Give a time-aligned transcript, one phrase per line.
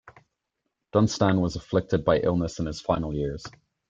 [0.93, 3.43] Dunstan was afflicted by illness in his final years.